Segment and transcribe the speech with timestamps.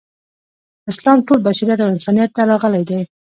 [0.91, 2.99] اسلام ټول بشریت او انسانیت ته راغلی دی.